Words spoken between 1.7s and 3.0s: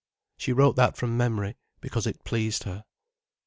because it pleased her.